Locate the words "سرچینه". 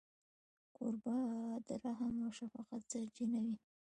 2.91-3.39